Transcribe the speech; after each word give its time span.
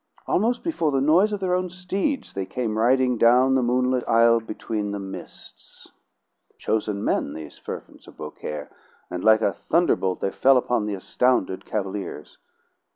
Almost 0.25 0.63
before 0.63 0.89
the 0.89 0.99
noise 0.99 1.31
of 1.31 1.41
their 1.41 1.53
own 1.53 1.69
steeds 1.69 2.33
they 2.33 2.47
came 2.47 2.75
riding 2.79 3.19
down 3.19 3.53
the 3.53 3.61
moonlit 3.61 4.03
aisle 4.07 4.39
between 4.39 4.89
the 4.93 4.99
mists. 4.99 5.89
Chosen 6.57 7.03
men, 7.05 7.33
these 7.35 7.61
servants 7.63 8.07
of 8.07 8.17
Beaucaire, 8.17 8.71
and 9.11 9.23
like 9.23 9.41
a 9.41 9.53
thunderbolt 9.53 10.19
they 10.19 10.31
fell 10.31 10.57
upon 10.57 10.87
the 10.87 10.95
astounded 10.95 11.65
cavaliers. 11.65 12.39